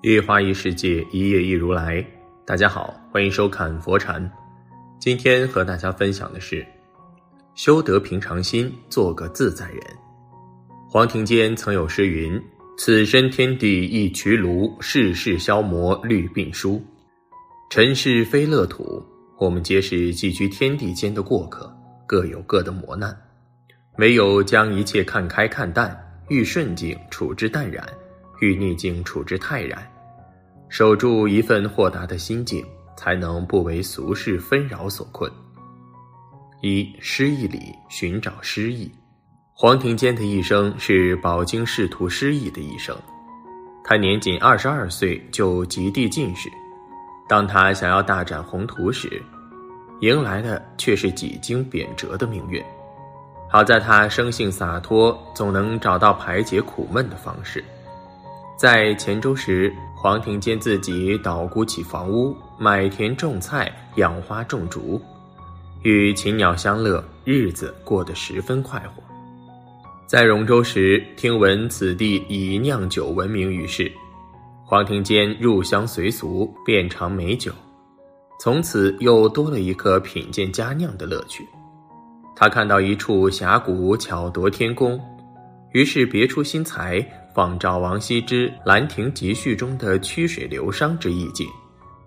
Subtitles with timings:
[0.00, 2.04] 一花一世界，一叶一如来。
[2.46, 4.30] 大家好，欢迎收看佛禅。
[5.00, 6.64] 今天和大家分享的是：
[7.56, 9.80] 修得平常心，做个自在人。
[10.88, 12.40] 黄庭坚曾有诗云
[12.78, 16.80] ：“此身天地一渠炉，世事消磨绿病书。”
[17.68, 19.04] 尘世非乐土，
[19.36, 21.76] 我们皆是寄居天地间的过客，
[22.06, 23.12] 各有各的磨难。
[23.96, 27.84] 唯有将一切看开看淡，遇顺境处之淡然。
[28.40, 29.80] 遇逆境处之泰然，
[30.68, 32.64] 守住一份豁达的心境，
[32.96, 35.30] 才能不为俗世纷扰所困。
[36.60, 38.90] 一失意里寻找诗意，
[39.54, 42.96] 黄庭坚的一生是饱经仕途失意的一生。
[43.84, 46.50] 他年仅二十二岁就及第进士，
[47.28, 49.22] 当他想要大展宏图时，
[50.00, 52.62] 迎来的却是几经贬谪的命运。
[53.48, 57.64] 好在他生性洒脱，总能找到排解苦闷的方式。
[58.58, 65.00] 在黔州时，黄庭坚自己捣鼓起房屋，买田种菜，养花种竹，
[65.82, 69.00] 与禽鸟相乐，日子过得十分快活。
[70.08, 73.92] 在荣州时，听闻此地以酿酒闻名于世，
[74.64, 77.52] 黄庭坚入乡随俗，遍尝美酒，
[78.40, 81.46] 从此又多了一颗品鉴佳酿的乐趣。
[82.34, 85.00] 他看到一处峡谷巧夺天工，
[85.70, 87.08] 于是别出心裁。
[87.38, 91.46] 仿照王羲之《兰亭集序》中的曲水流觞之意境，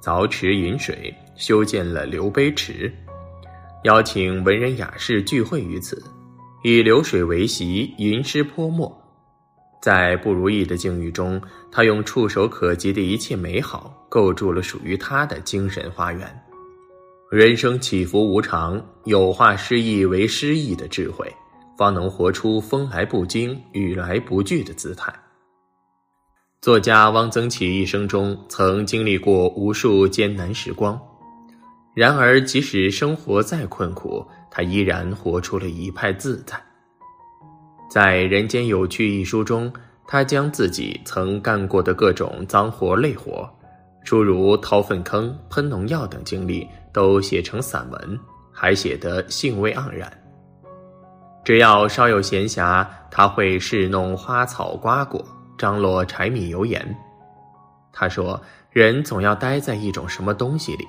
[0.04, 2.94] 凿池引水，修建了流杯池，
[3.86, 6.04] 邀请文人雅士聚会于此，
[6.66, 8.94] 以流水为席，吟诗泼墨。
[9.82, 16.30] 在不如意的境遇中，他用触手可及的一切美好，构筑了属于他的精神花园。
[17.32, 21.26] 人生起伏无常，有化失意为诗意的智慧。
[21.78, 25.12] 方能活出风来不惊、雨来不惧的姿态。
[26.62, 31.02] 作家汪曾祺一生中曾经历过无数艰难时光，
[31.96, 36.56] 然而即使生活再困苦，他依然活出了一派自在。
[37.90, 39.74] 在《人间有趣》一书中，
[40.08, 43.50] 他将自己曾干过的各种脏活累活，
[44.06, 48.20] 诸如掏粪坑、喷农药等经历，都写成散文，
[48.54, 50.08] 还写得兴味盎然。
[51.44, 55.26] 只要稍有闲暇，他会侍弄花草瓜果，
[55.62, 56.84] 张罗柴米油盐。
[57.94, 58.42] 他说
[58.74, 60.88] ：“人总要待在一种什么东西里，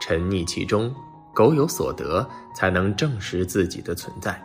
[0.00, 0.92] 沉溺其中，
[1.32, 4.36] 苟有所得，才能证实自己的存在。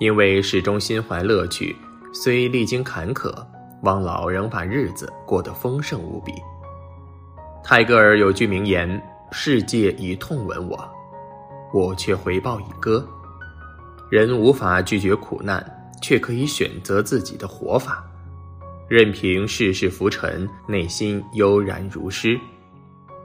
[0.00, 1.76] 因为始终心怀乐趣，
[2.12, 3.32] 虽历经坎坷，
[3.84, 6.32] 汪老仍把日子过得丰盛无比。”
[7.62, 10.90] 泰戈尔有句名言：“世界以痛吻我，
[11.72, 13.06] 我却回报以歌。”
[14.10, 15.64] 人无法拒绝苦难，
[16.02, 18.04] 却可以选择自己的活法，
[18.92, 22.38] 任凭世事浮沉，内心悠然如诗。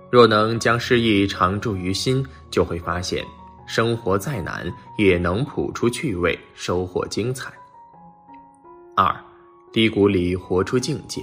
[0.09, 3.21] 若能将诗意常驻于心，就会发现，
[3.67, 4.65] 生活再难
[4.97, 7.51] 也能谱出趣味，收获精彩。
[8.95, 9.13] 二，
[9.73, 11.21] 低谷里活出境界。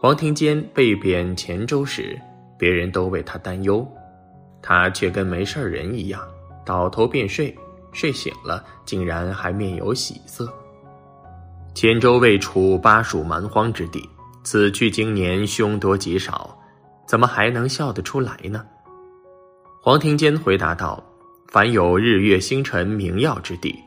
[0.00, 2.16] 黄庭坚被贬黔州时，
[2.56, 3.84] 别人都为他担忧，
[4.62, 6.22] 他却跟没事人一样，
[6.64, 7.52] 倒头便睡。
[7.90, 10.48] 睡醒了，竟然还面有喜色。
[11.76, 14.08] 黔州未处巴蜀蛮荒之地，
[14.42, 16.58] 此去经年凶多吉少，
[17.06, 18.64] 怎么还能笑得出来呢？
[19.82, 21.04] 黄庭坚回答道
[21.52, 23.78] ：“凡有日月星辰明耀之地，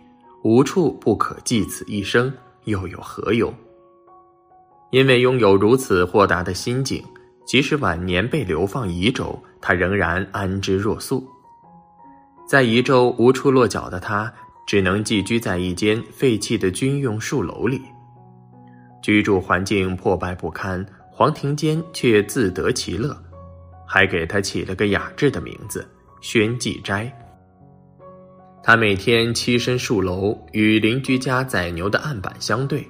[0.43, 2.31] 无处不可寄此一生，
[2.65, 3.51] 又有何忧？”
[4.93, 7.03] 因为拥有如此豁达的心境，
[7.43, 11.27] 即使晚年被流放宜州，他仍然安之若素。
[12.47, 14.31] 在宜州无处落脚的他，
[14.69, 17.81] 只能寄居在一间废弃的军用树楼里。
[19.01, 23.17] 居住环境破败不堪，黄庭坚却自得其乐，
[23.87, 25.89] 还给他起了个雅致的名字——
[26.21, 27.11] 宣济斋。
[28.61, 32.87] 他每天栖身树楼，与邻居家宰牛的案板相对，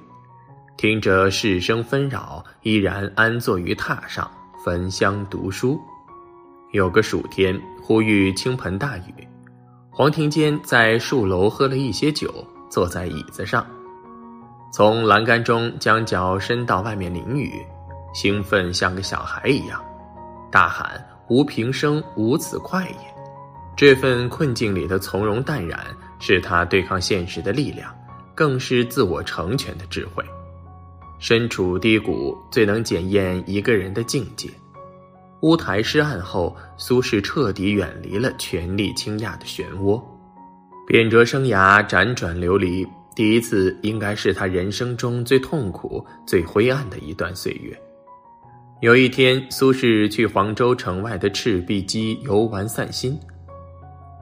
[0.76, 4.30] 听着世声纷扰，依然安坐于榻上
[4.62, 5.80] 焚香读书。
[6.72, 9.29] 有个暑天，忽遇倾盆大雨。
[9.92, 12.32] 黄庭坚在树楼喝了一些酒，
[12.70, 13.66] 坐在椅子上，
[14.72, 17.52] 从栏杆中将脚伸到外面淋雨，
[18.14, 19.84] 兴奋像个小孩一样，
[20.48, 23.14] 大喊：“无平生无此快也！”
[23.76, 25.84] 这份困境里的从容淡然，
[26.20, 27.92] 是他对抗现实的力量，
[28.32, 30.24] 更是自我成全的智慧。
[31.18, 34.48] 身处低谷，最能检验一个人的境界。
[35.42, 40.02] 乌台诗案后，苏轼彻底远离了权力倾轧的漩涡，
[40.86, 47.74] 贬谪生涯辗转流离，第一次应该是他人生中最痛苦、最灰暗的一段岁月。
[48.82, 53.18] 有一天，苏轼去黄州城外的赤壁矶游玩散心，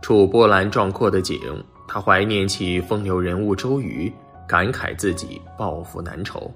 [0.02, 1.40] 处波澜壮阔的景，
[1.88, 4.12] 他怀念起风流人物周瑜，
[4.48, 6.52] 感慨自己抱负难酬。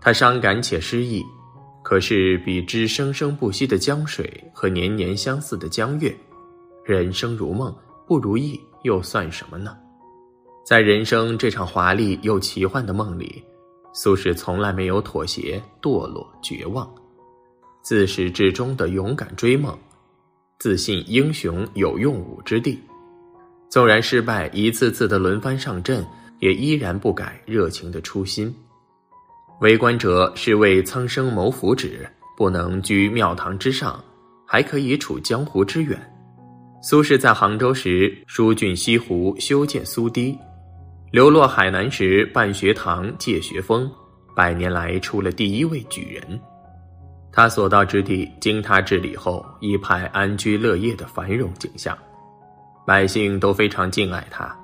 [0.00, 1.24] 他伤感且失意，
[1.88, 6.14] 可是比之生生不息的江水和年年相似的江月，
[6.84, 7.74] 人生如梦，
[8.06, 9.74] 不如意又算什么呢？
[10.66, 13.42] 在人生这场华丽又奇幻的梦里，
[13.94, 16.86] 苏轼从来没有妥协、堕落、绝望，
[17.80, 19.74] 自始至终的勇敢追梦，
[20.58, 22.78] 自信英雄有用武之地。
[23.70, 26.06] 纵然失败，一次次的轮番上阵，
[26.40, 28.54] 也依然不改热情的初心。
[29.60, 32.06] 为官者是为苍生谋福祉，
[32.36, 34.02] 不能居庙堂之上，
[34.46, 35.98] 还可以处江湖之远。
[36.80, 40.32] 苏轼在杭州时疏浚西湖，修建苏堤；
[41.10, 43.90] 流落海南时办学堂，借学风。
[44.36, 46.40] 百年来出了第一位举人。
[47.32, 51.98] 他所到之地，经他治理后，一派安居乐业的繁荣景象，
[52.86, 54.56] 百姓都非常敬爱他。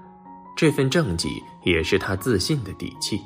[0.57, 1.29] 这份政绩
[1.65, 3.21] 也是他自信的底气。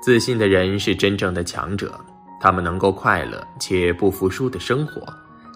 [0.00, 1.92] 自信的人是真正的强者，
[2.40, 5.02] 他们能够快乐且不服输的生活，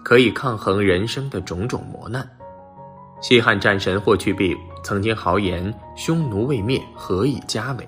[0.03, 2.27] 可以抗衡人生的种种磨难。
[3.21, 7.87] 西汉战神霍去病曾经豪言：“匈奴未灭，何以家为？”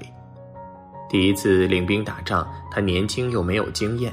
[1.07, 4.11] 第一次领兵打仗，他年轻又没有经验，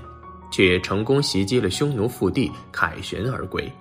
[0.51, 3.73] 却成功袭击了匈奴腹地，凯旋而归。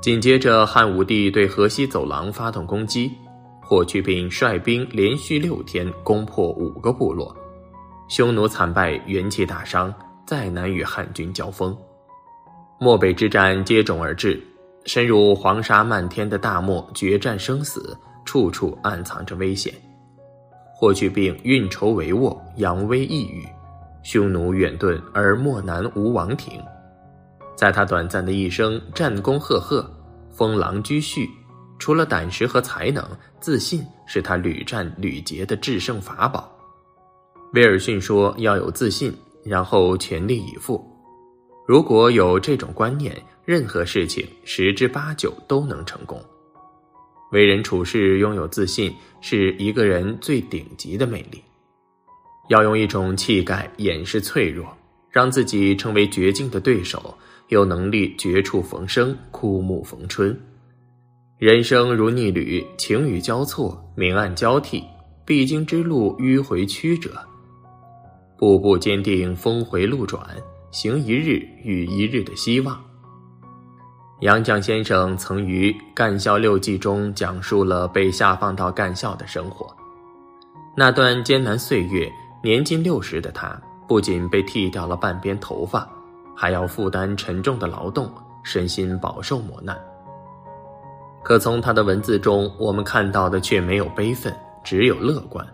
[0.00, 3.10] 紧接着，汉武帝对河西走廊发动攻击，
[3.60, 7.36] 霍去病率兵连续六天攻破五个部落。
[8.08, 9.92] 匈奴惨败，元气大伤，
[10.24, 11.76] 再难与汉军交锋。
[12.78, 14.40] 漠北之战接踵而至，
[14.84, 19.74] 深入黄沙漫天的大漠，决战生死，处处暗藏着危险。
[20.72, 23.44] 霍去病运筹帷幄，扬威抑郁，
[24.02, 26.62] 匈奴远遁，而漠南无王庭。
[27.56, 29.90] 在他短暂的一生，战功赫赫，
[30.30, 31.28] 封狼居胥。
[31.78, 33.04] 除了胆识和才能，
[33.40, 36.50] 自信是他屡战屡捷的制胜法宝。
[37.56, 39.10] 威尔逊说：“要有自信，
[39.42, 40.78] 然后全力以赴。
[41.66, 43.16] 如果有这种观念，
[43.46, 46.22] 任何事情十之八九都能成功。
[47.32, 51.42] 为人处事拥有自信，是一个人最顶级的魅力。
[52.50, 54.68] 要用一种气概掩饰脆弱，
[55.10, 57.16] 让自己成为绝境的对手，
[57.48, 60.38] 有能力绝处逢生，枯木逢春。
[61.38, 64.84] 人生如逆旅，晴雨交错，明暗交替，
[65.24, 67.10] 必经之路迂回曲折。”
[68.38, 70.20] 步步坚定，峰回路转，
[70.70, 72.78] 行一日遇一日的希望。
[74.20, 79.66] 杨绛先生曾于《干校六记》中讲述了被下放到干校的生活。
[80.76, 82.10] 那段艰难岁月，
[82.42, 85.88] 年近六十的他，不仅被剃掉了半边头发，
[86.34, 88.10] 还要负担沉重的劳动，
[88.42, 89.74] 身心饱受磨难。
[91.22, 95.46] 可从他的文字中，我们看到的却没有悲愤，只有乐观。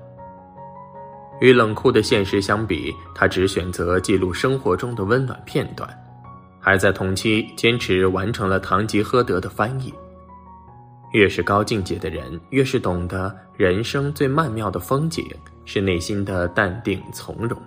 [1.41, 5.89] 与冷酷的现实相比，他只选择记录生活中的温暖片段，
[6.61, 9.93] 还在同期坚持完成了《堂吉诃德》的翻译。
[11.13, 15.27] 越是高境界的人，越是懂得人生最曼妙的风景
[15.65, 17.61] 是内心的淡定从容。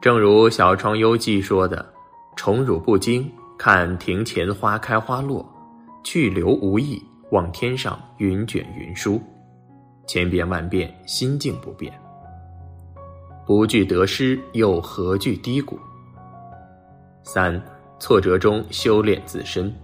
[0.00, 1.90] 正如《小窗幽记》说的
[2.36, 5.42] ：“宠辱不惊，看庭前花开花落；
[6.02, 9.22] 去留无意，望天上云卷云舒。
[10.06, 11.90] 千变万变，心境不变。”
[13.46, 15.78] 不惧得失，又何惧低谷？
[17.22, 17.62] 三
[17.98, 19.74] 挫折中修炼自身。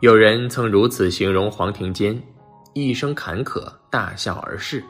[0.00, 2.20] 有人曾如此形容黄庭坚：
[2.74, 4.82] 一生坎坷，大笑而逝。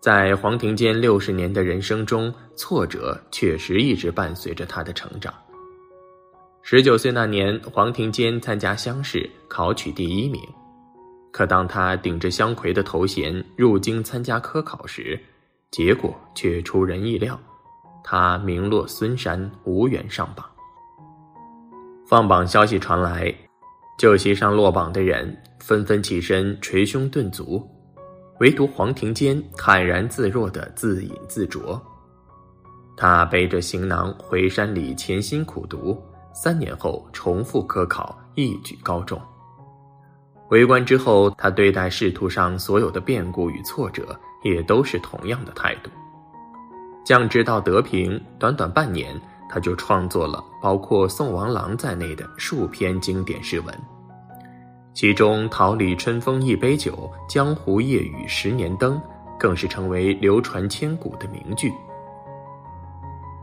[0.00, 5.32] 在黄庭坚六十年的人生中，挫折确实一直伴随着他的成长。
[6.62, 10.40] 十九岁那年，黄庭坚参加乡试，考取第一名。
[11.32, 15.20] 可当他顶着乡魁的头衔入京参加科考时，
[15.74, 17.36] 结果却出人意料，
[18.04, 20.46] 他名落孙山，无缘上榜。
[22.06, 23.34] 放榜消息传来，
[23.98, 27.60] 旧席上落榜的人纷纷起身捶胸顿足，
[28.38, 31.76] 唯独黄庭坚坦然自若的自饮自酌。
[32.96, 36.00] 他背着行囊回山里潜心苦读，
[36.32, 39.20] 三年后重复科考，一举高中。
[40.54, 44.18] 为官之后，他对待仕途上所有的变故与挫折。
[44.44, 45.90] 也都是同样的态度。
[47.02, 49.18] 降职到德平，短短半年，
[49.48, 53.74] 他就创作了包括《宋王郎》在内的数篇经典诗文，
[54.92, 59.00] 其中“桃李春风一杯酒，江湖夜雨十年灯”
[59.40, 61.72] 更是成为流传千古的名句。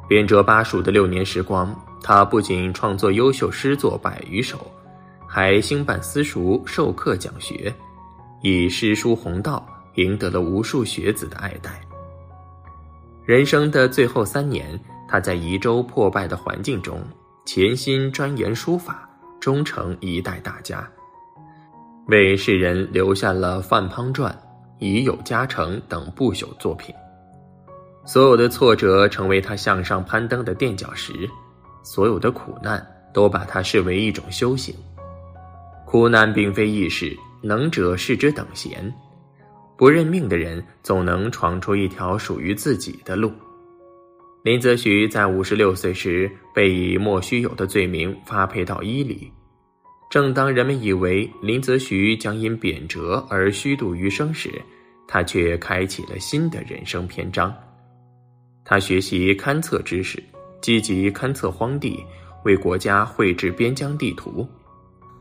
[0.07, 4.59] 贬谪巴蜀的六年时光，他不仅创作优秀诗作百余首，
[5.33, 7.73] 还兴办私塾授课讲学，
[8.41, 11.79] 以诗书弘道，赢得了无数学子的爱戴。
[13.23, 17.01] 人生的最后三年，他在宜州破败的环境中，
[17.45, 19.09] 潜心钻研书法，
[19.39, 20.85] 终成一代大家，
[22.07, 24.29] 为世人留下了《范滂传》
[24.79, 26.93] 《已有嘉诚》等不朽作品。
[28.03, 31.13] 所有的挫折成为他向上攀登的垫脚石，
[31.83, 34.75] 所有的苦难都把他视为一种修行。
[35.91, 38.81] 苦难并非易事，能者视之等闲。
[39.77, 43.29] 不认命的人总能闯出一条属于自己的路。
[44.41, 49.29] 林则徐在五十六岁时被以莫须有的罪名发配到伊犁，
[50.09, 54.49] 正当人们以为林则徐将因贬谪而虚度余生时，
[55.09, 57.53] 他却开启了新的人生篇章。
[58.63, 60.23] 他学习勘测知识，
[60.61, 62.01] 积极勘测荒地，
[62.45, 64.47] 为国家绘制边疆地图。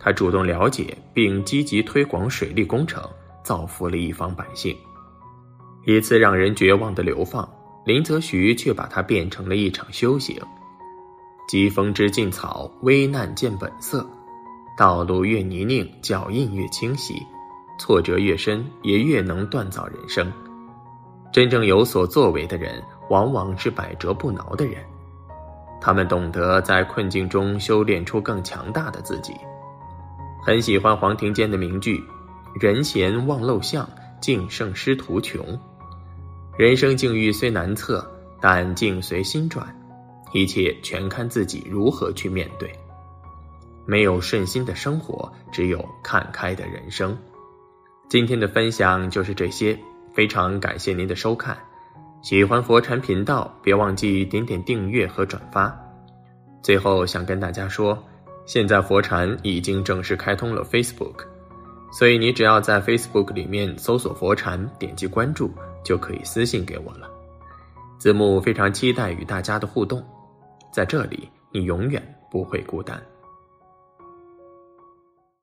[0.00, 3.06] 他主动了解并积极推广水利工程，
[3.44, 4.76] 造福了一方百姓。
[5.84, 7.48] 一次让人绝望的流放，
[7.84, 10.36] 林则徐却把它变成了一场修行。
[11.46, 14.04] 疾风知劲草，危难见本色。
[14.76, 17.14] 道路越泥泞，脚印越清晰；
[17.78, 20.32] 挫折越深，也越能锻造人生。
[21.32, 22.82] 真正有所作为的人。
[23.10, 24.84] 往往是百折不挠的人，
[25.80, 29.34] 他们懂得在困境中修炼出更强大的自己。
[30.42, 32.02] 很喜欢黄庭坚的名句
[32.60, 33.88] ：“人闲忘陋巷，
[34.20, 35.58] 境胜师徒穷。”
[36.58, 38.06] 人生境遇虽难测，
[38.40, 39.66] 但境随心转，
[40.32, 42.70] 一切全看自己如何去面对。
[43.86, 47.16] 没有顺心的生活，只有看开的人生。
[48.08, 49.78] 今天的分享就是这些，
[50.12, 51.56] 非常感谢您的收看。
[52.22, 55.74] 喜欢佛禅频道，别忘记点点订阅和转发。
[56.62, 57.98] 最后想跟大家说，
[58.46, 61.24] 现在佛禅已经正式开通了 Facebook，
[61.92, 65.50] 所以你只要在 Facebook 里面搜索佛禅，点击关注，
[65.84, 67.08] 就可以私信给我了。
[67.98, 70.02] 子木非常期待与大家的互动，
[70.72, 73.00] 在这里你永远不会孤单。